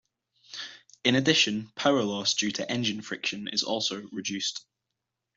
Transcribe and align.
In 1.03 1.13
addition, 1.13 1.71
power 1.75 2.01
loss 2.01 2.33
due 2.33 2.49
to 2.53 2.67
engine 2.71 3.03
friction 3.03 3.47
is 3.47 3.61
also 3.61 4.01
reduced. 4.11 4.65